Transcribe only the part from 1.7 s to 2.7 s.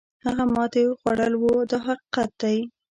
حقیقت دی.